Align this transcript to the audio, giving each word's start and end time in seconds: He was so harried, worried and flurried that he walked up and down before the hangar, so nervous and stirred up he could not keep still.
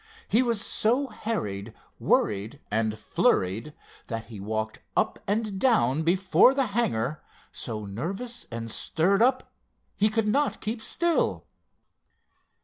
He 0.27 0.41
was 0.41 0.59
so 0.59 1.09
harried, 1.09 1.75
worried 1.99 2.59
and 2.71 2.97
flurried 2.97 3.75
that 4.07 4.25
he 4.33 4.39
walked 4.39 4.79
up 4.97 5.19
and 5.27 5.59
down 5.59 6.01
before 6.01 6.55
the 6.55 6.65
hangar, 6.73 7.21
so 7.51 7.85
nervous 7.85 8.47
and 8.49 8.71
stirred 8.71 9.21
up 9.21 9.51
he 9.95 10.09
could 10.09 10.27
not 10.27 10.59
keep 10.59 10.81
still. 10.81 11.45